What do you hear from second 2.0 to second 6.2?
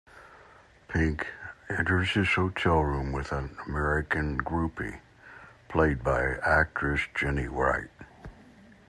his hotel room with an American groupie, played